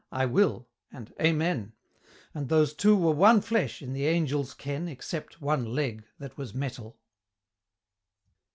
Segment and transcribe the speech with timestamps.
[0.11, 1.73] "I will," and "Amen"
[2.33, 6.55] And those Two were one Flesh, in the Angels' ken, Except one Leg that was
[6.55, 6.97] metal.